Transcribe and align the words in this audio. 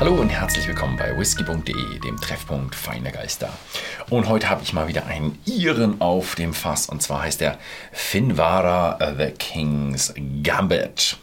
Hallo 0.00 0.14
und 0.14 0.28
herzlich 0.28 0.68
willkommen 0.68 0.96
bei 0.96 1.18
whisky.de, 1.18 1.98
dem 1.98 2.20
Treffpunkt 2.20 2.76
feiner 2.76 3.10
Geister. 3.10 3.52
Und 4.08 4.28
heute 4.28 4.48
habe 4.48 4.62
ich 4.62 4.72
mal 4.72 4.86
wieder 4.86 5.06
einen 5.06 5.36
Iren 5.44 6.00
auf 6.00 6.36
dem 6.36 6.54
Fass 6.54 6.88
und 6.88 7.02
zwar 7.02 7.22
heißt 7.22 7.40
der 7.40 7.58
Finvara 7.90 8.96
The 9.18 9.32
King's 9.32 10.14
Gambit. 10.44 11.16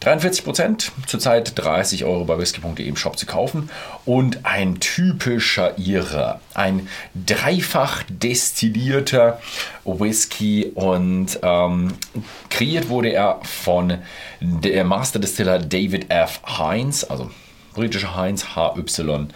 43 0.00 0.44
Prozent, 0.44 0.92
zurzeit 1.06 1.56
30 1.56 2.04
Euro 2.06 2.24
bei 2.24 2.36
whisky.de 2.38 2.84
im 2.84 2.96
Shop 2.96 3.16
zu 3.16 3.24
kaufen 3.24 3.70
und 4.04 4.44
ein 4.44 4.80
typischer 4.80 5.78
Ire, 5.78 6.40
ein 6.54 6.88
dreifach 7.14 8.02
destillierter 8.08 9.40
Whisky 9.84 10.72
und 10.74 11.38
ähm, 11.42 11.94
kreiert 12.50 12.88
wurde 12.88 13.12
er 13.12 13.38
von 13.44 13.98
der 14.40 14.82
Master 14.82 15.20
Distiller 15.20 15.60
David 15.60 16.10
F. 16.10 16.40
Hines, 16.58 17.04
also 17.04 17.30
britischer 17.78 18.14
Heinz 18.16 18.56
H-Y-N-E-S 18.56 19.30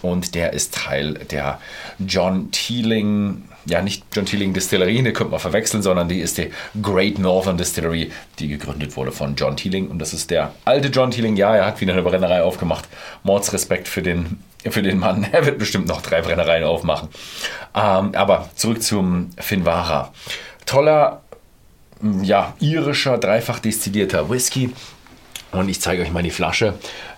und 0.00 0.34
der 0.34 0.54
ist 0.54 0.74
Teil 0.74 1.12
der 1.30 1.60
John 1.98 2.50
Teeling, 2.52 3.44
ja 3.66 3.82
nicht 3.82 4.04
John 4.14 4.24
Teeling 4.24 4.54
Distillerie, 4.54 5.02
die 5.02 5.12
könnte 5.12 5.32
man 5.32 5.40
verwechseln, 5.40 5.82
sondern 5.82 6.08
die 6.08 6.20
ist 6.20 6.38
die 6.38 6.50
Great 6.80 7.18
Northern 7.18 7.58
Distillery, 7.58 8.10
die 8.38 8.48
gegründet 8.48 8.96
wurde 8.96 9.12
von 9.12 9.36
John 9.36 9.58
Teeling 9.58 9.88
und 9.88 9.98
das 9.98 10.14
ist 10.14 10.30
der 10.30 10.54
alte 10.64 10.88
John 10.88 11.10
Teeling, 11.10 11.36
ja, 11.36 11.54
er 11.54 11.66
hat 11.66 11.82
wieder 11.82 11.92
eine 11.92 12.00
Brennerei 12.00 12.42
aufgemacht, 12.42 12.88
Mordsrespekt 13.24 13.88
für 13.88 14.00
den 14.00 14.38
für 14.70 14.82
den 14.82 14.98
Mann. 14.98 15.24
Er 15.32 15.46
wird 15.46 15.58
bestimmt 15.58 15.86
noch 15.86 16.00
drei 16.02 16.22
Brennereien 16.22 16.64
aufmachen. 16.64 17.08
Ähm, 17.72 18.16
aber 18.16 18.48
zurück 18.56 18.82
zum 18.82 19.30
Finvara. 19.38 20.12
Toller, 20.64 21.20
ja, 22.22 22.54
irischer, 22.58 23.18
dreifach 23.18 23.60
destillierter 23.60 24.28
Whisky 24.28 24.72
und 25.56 25.68
ich 25.68 25.80
zeige 25.80 26.02
euch 26.02 26.12
mal 26.12 26.22
die 26.22 26.30
Flasche, 26.30 26.74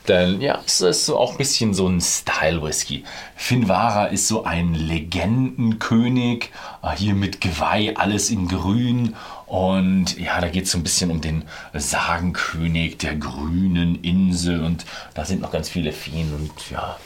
denn 0.06 0.40
ja, 0.40 0.60
es 0.64 0.80
ist 0.80 1.10
auch 1.10 1.32
ein 1.32 1.36
bisschen 1.38 1.74
so 1.74 1.86
ein 1.86 2.00
Style-Whisky. 2.00 3.04
Finvara 3.36 4.06
ist 4.06 4.26
so 4.26 4.44
ein 4.44 4.74
Legendenkönig, 4.74 6.50
äh, 6.82 6.96
hier 6.96 7.14
mit 7.14 7.40
Geweih, 7.40 7.94
alles 7.96 8.30
in 8.30 8.48
grün. 8.48 9.14
Und 9.46 10.18
ja, 10.18 10.40
da 10.40 10.48
geht 10.48 10.64
es 10.64 10.72
so 10.72 10.78
ein 10.78 10.82
bisschen 10.82 11.10
um 11.10 11.20
den 11.20 11.44
Sagenkönig 11.74 12.98
der 12.98 13.16
grünen 13.16 14.02
Insel. 14.02 14.64
Und 14.64 14.86
da 15.14 15.24
sind 15.24 15.42
noch 15.42 15.52
ganz 15.52 15.68
viele 15.68 15.92
Feen 15.92 16.32
und 16.34 16.70
ja, 16.70 16.96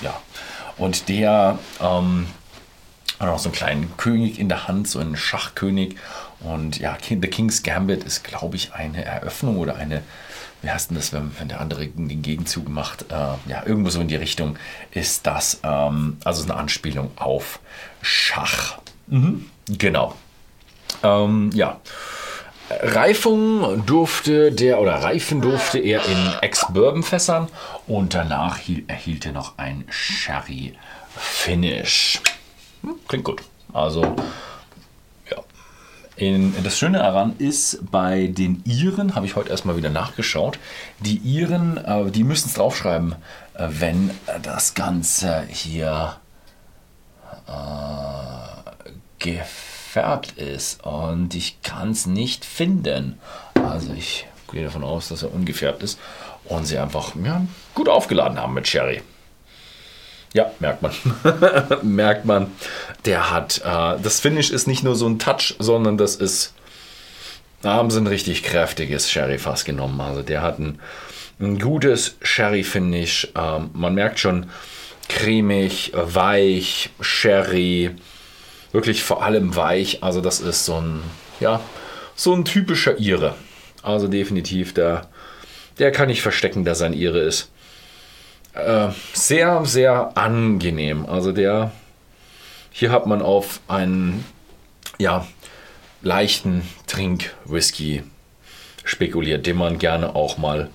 ja. 0.00 0.20
Und 0.76 1.08
der 1.08 1.58
ähm, 1.80 2.26
hat 3.18 3.28
auch 3.28 3.38
so 3.38 3.48
einen 3.48 3.54
kleinen 3.54 3.96
König 3.96 4.38
in 4.38 4.48
der 4.48 4.68
Hand, 4.68 4.88
so 4.88 4.98
einen 4.98 5.16
Schachkönig. 5.16 5.96
Und 6.40 6.78
ja, 6.78 6.96
The 7.08 7.16
King's 7.16 7.62
Gambit 7.62 8.04
ist, 8.04 8.24
glaube 8.24 8.56
ich, 8.56 8.74
eine 8.74 9.04
Eröffnung 9.04 9.58
oder 9.58 9.76
eine 9.76 10.02
wie 10.64 10.70
heißt 10.70 10.90
denn 10.90 10.96
das, 10.96 11.12
wenn, 11.12 11.30
wenn 11.38 11.48
der 11.48 11.60
andere 11.60 11.86
den 11.86 12.22
Gegenzug 12.22 12.68
macht? 12.68 13.12
Äh, 13.12 13.34
ja, 13.46 13.66
irgendwo 13.66 13.90
so 13.90 14.00
in 14.00 14.08
die 14.08 14.16
Richtung 14.16 14.56
ist 14.92 15.26
das, 15.26 15.60
ähm, 15.62 16.16
also 16.24 16.42
eine 16.44 16.54
Anspielung 16.54 17.10
auf 17.16 17.60
Schach. 18.00 18.78
Mhm. 19.06 19.44
Genau. 19.68 20.14
Ähm, 21.02 21.50
ja. 21.52 21.80
Reifung 22.70 23.84
durfte 23.84 24.50
der 24.50 24.80
oder 24.80 24.94
reifen 24.94 25.42
durfte 25.42 25.78
er 25.78 26.06
in 26.06 26.32
Ex-Bourbon-Fässern 26.40 27.48
und 27.86 28.14
danach 28.14 28.58
erhielt 28.88 29.26
er 29.26 29.32
noch 29.32 29.58
ein 29.58 29.84
Sherry-Finish. 29.90 30.72
Hm, 32.80 32.94
klingt 33.06 33.24
gut. 33.24 33.42
Also 33.74 34.16
in, 36.16 36.54
das 36.62 36.78
Schöne 36.78 36.98
daran 36.98 37.34
ist, 37.38 37.90
bei 37.90 38.28
den 38.28 38.62
Iren, 38.64 39.14
habe 39.14 39.26
ich 39.26 39.34
heute 39.34 39.50
erstmal 39.50 39.76
wieder 39.76 39.90
nachgeschaut, 39.90 40.58
die 41.00 41.16
Iren, 41.16 41.76
äh, 41.78 42.10
die 42.10 42.24
müssen 42.24 42.48
es 42.48 42.54
draufschreiben, 42.54 43.16
äh, 43.54 43.68
wenn 43.68 44.10
das 44.42 44.74
Ganze 44.74 45.44
hier 45.48 46.16
äh, 47.48 48.90
gefärbt 49.18 50.32
ist. 50.32 50.84
Und 50.84 51.34
ich 51.34 51.60
kann 51.62 51.90
es 51.90 52.06
nicht 52.06 52.44
finden. 52.44 53.18
Also 53.54 53.92
ich 53.92 54.26
gehe 54.52 54.64
davon 54.64 54.84
aus, 54.84 55.08
dass 55.08 55.22
er 55.24 55.34
ungefärbt 55.34 55.82
ist 55.82 55.98
und 56.44 56.66
sie 56.66 56.78
einfach 56.78 57.14
ja, 57.24 57.44
gut 57.74 57.88
aufgeladen 57.88 58.38
haben 58.38 58.54
mit 58.54 58.68
Sherry. 58.68 59.02
Ja, 60.34 60.50
merkt 60.58 60.82
man. 60.82 60.92
merkt 61.82 62.24
man. 62.24 62.48
Der 63.04 63.30
hat, 63.30 63.62
äh, 63.64 64.02
das 64.02 64.20
Finish 64.20 64.50
ist 64.50 64.66
nicht 64.66 64.82
nur 64.82 64.96
so 64.96 65.08
ein 65.08 65.20
Touch, 65.20 65.54
sondern 65.60 65.96
das 65.96 66.16
ist, 66.16 66.52
da 67.62 67.74
haben 67.74 67.90
sie 67.90 68.00
ein 68.00 68.08
richtig 68.08 68.42
kräftiges 68.42 69.10
Sherry-Fass 69.10 69.64
genommen. 69.64 70.00
Also 70.00 70.22
der 70.22 70.42
hat 70.42 70.58
ein, 70.58 70.80
ein 71.40 71.60
gutes 71.60 72.16
Sherry-Finish. 72.20 73.28
Ähm, 73.36 73.70
man 73.74 73.94
merkt 73.94 74.18
schon, 74.18 74.50
cremig, 75.08 75.92
weich, 75.94 76.90
Sherry, 77.00 77.92
wirklich 78.72 79.04
vor 79.04 79.22
allem 79.22 79.54
weich. 79.54 80.02
Also 80.02 80.20
das 80.20 80.40
ist 80.40 80.64
so 80.64 80.80
ein, 80.80 81.00
ja, 81.38 81.60
so 82.16 82.34
ein 82.34 82.44
typischer 82.44 82.98
Ire. 82.98 83.34
Also 83.84 84.08
definitiv, 84.08 84.74
der, 84.74 85.06
der 85.78 85.92
kann 85.92 86.08
nicht 86.08 86.22
verstecken, 86.22 86.64
dass 86.64 86.80
er 86.80 86.86
ein 86.86 86.94
Ire 86.94 87.20
ist. 87.20 87.52
Äh, 88.54 88.90
sehr, 89.12 89.64
sehr 89.64 90.16
angenehm. 90.16 91.06
Also 91.06 91.32
der, 91.32 91.72
hier 92.70 92.92
hat 92.92 93.06
man 93.06 93.20
auf 93.20 93.60
einen, 93.68 94.24
ja, 94.98 95.26
leichten 96.02 96.62
Trink-Whisky 96.86 98.04
spekuliert, 98.84 99.46
den 99.46 99.56
man 99.56 99.78
gerne 99.78 100.14
auch 100.14 100.38
mal 100.38 100.70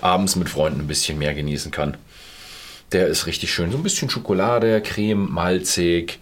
abends 0.00 0.36
mit 0.36 0.50
Freunden 0.50 0.80
ein 0.80 0.86
bisschen 0.86 1.18
mehr 1.18 1.34
genießen 1.34 1.70
kann. 1.70 1.96
Der 2.92 3.06
ist 3.06 3.26
richtig 3.26 3.52
schön. 3.52 3.72
So 3.72 3.78
ein 3.78 3.82
bisschen 3.82 4.10
Schokolade, 4.10 4.82
Creme, 4.82 5.32
malzig, 5.32 6.18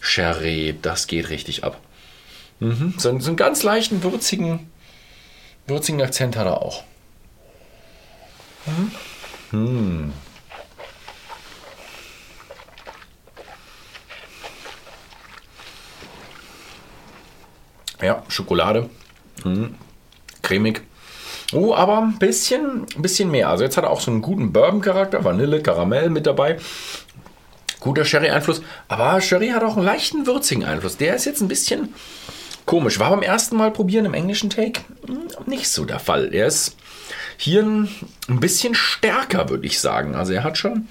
Sherry, 0.00 0.76
das 0.80 1.06
geht 1.06 1.30
richtig 1.30 1.64
ab. 1.64 1.80
Mhm. 2.60 2.94
So, 2.98 3.18
so 3.18 3.28
einen 3.28 3.36
ganz 3.36 3.62
leichten, 3.62 4.02
würzigen, 4.02 4.70
würzigen 5.66 6.00
Akzent 6.00 6.36
hat 6.36 6.46
er 6.46 6.62
auch. 6.62 6.84
Mhm. 8.66 8.92
Hm. 9.50 10.12
Ja, 18.06 18.22
Schokolade. 18.28 18.88
Mhm. 19.44 19.74
Cremig. 20.42 20.82
Oh, 21.52 21.74
aber 21.74 21.98
ein 21.98 22.18
bisschen, 22.18 22.86
bisschen 22.98 23.32
mehr. 23.32 23.48
Also 23.48 23.64
jetzt 23.64 23.76
hat 23.76 23.82
er 23.82 23.90
auch 23.90 24.00
so 24.00 24.12
einen 24.12 24.22
guten 24.22 24.52
Bourbon-Charakter, 24.52 25.24
Vanille, 25.24 25.60
Karamell 25.60 26.08
mit 26.08 26.24
dabei. 26.26 26.58
Guter 27.80 28.04
Sherry-Einfluss. 28.04 28.62
Aber 28.86 29.20
Sherry 29.20 29.48
hat 29.48 29.64
auch 29.64 29.76
einen 29.76 29.84
leichten 29.84 30.26
würzigen 30.26 30.64
Einfluss. 30.64 30.96
Der 30.96 31.16
ist 31.16 31.24
jetzt 31.24 31.40
ein 31.40 31.48
bisschen 31.48 31.94
komisch. 32.64 33.00
War 33.00 33.10
beim 33.10 33.22
ersten 33.22 33.56
Mal 33.56 33.72
probieren 33.72 34.04
im 34.04 34.14
englischen 34.14 34.50
Take 34.50 34.82
hm, 35.06 35.28
nicht 35.46 35.68
so 35.68 35.84
der 35.84 35.98
Fall. 35.98 36.32
Er 36.32 36.46
ist 36.46 36.76
hier 37.36 37.62
ein, 37.62 37.88
ein 38.28 38.38
bisschen 38.38 38.76
stärker, 38.76 39.48
würde 39.48 39.66
ich 39.66 39.80
sagen. 39.80 40.14
Also 40.14 40.32
er 40.32 40.44
hat 40.44 40.58
schon 40.58 40.86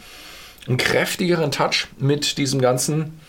einen 0.67 0.77
kräftigeren 0.77 1.51
Touch 1.51 1.87
mit 1.97 2.37
diesem 2.37 2.59
ganzen 2.59 3.19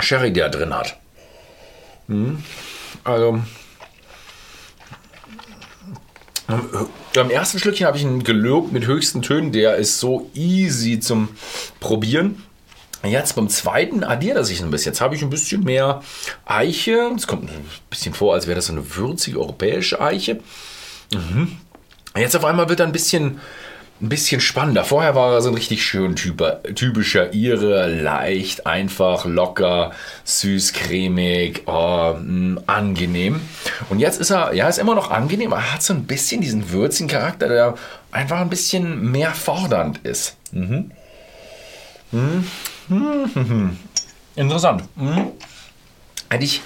Sherry, 0.00 0.32
der 0.32 0.46
er 0.46 0.50
drin 0.50 0.74
hat. 0.74 0.98
Hm. 2.08 2.42
Also, 3.04 3.40
beim 7.14 7.30
ersten 7.30 7.58
Schlückchen 7.58 7.86
habe 7.86 7.96
ich 7.96 8.04
ihn 8.04 8.22
gelobt 8.22 8.72
mit 8.72 8.86
höchsten 8.86 9.22
Tönen. 9.22 9.52
Der 9.52 9.76
ist 9.76 9.98
so 9.98 10.30
easy 10.34 11.00
zum 11.00 11.28
Probieren. 11.80 12.42
Jetzt 13.04 13.34
beim 13.36 13.48
zweiten 13.48 14.04
addiert 14.04 14.36
er 14.36 14.44
sich 14.44 14.62
ein 14.62 14.70
bisschen. 14.70 14.92
Jetzt 14.92 15.00
habe 15.00 15.14
ich 15.14 15.22
ein 15.22 15.30
bisschen 15.30 15.64
mehr 15.64 16.02
Eiche. 16.44 17.12
Es 17.16 17.26
kommt 17.26 17.50
ein 17.50 17.64
bisschen 17.90 18.14
vor, 18.14 18.34
als 18.34 18.46
wäre 18.46 18.56
das 18.56 18.66
so 18.66 18.72
eine 18.72 18.96
würzige 18.96 19.40
europäische 19.40 20.00
Eiche. 20.00 20.40
Mhm. 21.12 21.56
Jetzt 22.16 22.34
auf 22.34 22.44
einmal 22.44 22.68
wird 22.68 22.80
er 22.80 22.86
ein 22.86 22.92
bisschen 22.92 23.40
ein 24.00 24.08
bisschen 24.08 24.40
spannender. 24.40 24.84
Vorher 24.84 25.14
war 25.14 25.32
er 25.34 25.42
so 25.42 25.48
ein 25.48 25.54
richtig 25.54 25.84
schön 25.84 26.16
typischer 26.16 27.32
Ire, 27.32 27.88
leicht, 27.88 28.66
einfach, 28.66 29.24
locker, 29.24 29.92
süß, 30.24 30.74
cremig, 30.74 31.62
oh, 31.66 32.14
mh, 32.20 32.62
angenehm. 32.66 33.40
Und 33.88 33.98
jetzt 33.98 34.20
ist 34.20 34.30
er, 34.30 34.52
ja, 34.52 34.68
ist 34.68 34.78
immer 34.78 34.94
noch 34.94 35.10
angenehm, 35.10 35.52
er 35.52 35.72
hat 35.72 35.82
so 35.82 35.94
ein 35.94 36.04
bisschen 36.04 36.42
diesen 36.42 36.70
würzigen 36.70 37.08
Charakter, 37.08 37.48
der 37.48 37.74
einfach 38.12 38.40
ein 38.40 38.50
bisschen 38.50 39.10
mehr 39.10 39.30
fordernd 39.32 39.98
ist. 40.04 40.36
Mhm. 40.52 40.90
Mhm. 42.12 42.44
Mhm. 42.88 43.76
Interessant. 44.36 44.84
Mhm. 44.96 45.28
Hätte 46.28 46.44
ich 46.44 46.60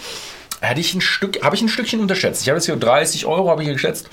hätte 0.61 0.81
ich 0.81 0.95
ein 0.95 1.01
Stück, 1.01 1.43
habe 1.43 1.57
ich 1.57 1.63
ein 1.63 1.69
Stückchen 1.69 2.01
unterschätzt. 2.01 2.43
Ich 2.43 2.49
habe 2.49 2.59
jetzt 2.59 2.67
hier 2.67 2.77
30 2.77 3.27
Euro, 3.27 3.51
habe 3.51 3.63
ich 3.63 3.69
geschätzt. 3.69 4.09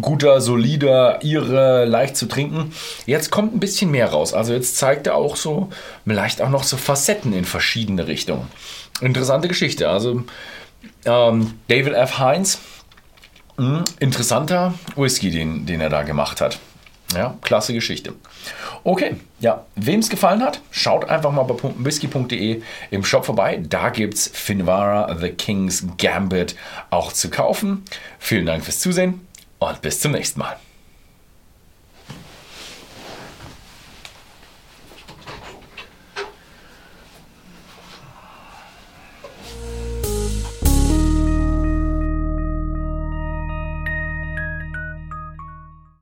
Guter, 0.00 0.40
solider, 0.40 1.22
ihre, 1.22 1.84
leicht 1.84 2.16
zu 2.16 2.26
trinken. 2.26 2.72
Jetzt 3.06 3.30
kommt 3.30 3.54
ein 3.54 3.60
bisschen 3.60 3.90
mehr 3.90 4.08
raus. 4.08 4.34
Also 4.34 4.52
jetzt 4.52 4.76
zeigt 4.76 5.06
er 5.06 5.14
auch 5.14 5.36
so, 5.36 5.70
vielleicht 6.04 6.40
auch 6.40 6.50
noch 6.50 6.64
so 6.64 6.76
Facetten 6.76 7.32
in 7.32 7.44
verschiedene 7.44 8.06
Richtungen. 8.06 8.48
Interessante 9.00 9.48
Geschichte. 9.48 9.88
Also 9.88 10.24
ähm, 11.04 11.54
David 11.68 11.94
F. 11.94 12.18
Heinz, 12.18 12.58
mh, 13.56 13.78
hm, 13.78 13.84
interessanter 13.98 14.74
Whisky, 14.96 15.30
den, 15.30 15.66
den 15.66 15.80
er 15.80 15.90
da 15.90 16.02
gemacht 16.02 16.40
hat. 16.40 16.58
Ja, 17.14 17.36
klasse 17.42 17.74
Geschichte. 17.74 18.14
Okay, 18.84 19.16
ja, 19.40 19.66
wem 19.74 20.00
es 20.00 20.08
gefallen 20.08 20.42
hat, 20.42 20.60
schaut 20.70 21.08
einfach 21.08 21.32
mal 21.32 21.42
bei 21.42 21.56
whisky.de 21.78 22.62
im 22.90 23.04
Shop 23.04 23.24
vorbei. 23.24 23.60
Da 23.68 23.90
gibt 23.90 24.14
es 24.14 24.28
Finvara 24.28 25.16
The 25.18 25.30
King's 25.30 25.86
Gambit 25.98 26.54
auch 26.90 27.12
zu 27.12 27.30
kaufen. 27.30 27.84
Vielen 28.18 28.46
Dank 28.46 28.64
fürs 28.64 28.80
Zusehen 28.80 29.26
und 29.58 29.82
bis 29.82 30.00
zum 30.00 30.12
nächsten 30.12 30.40
Mal. 30.40 30.56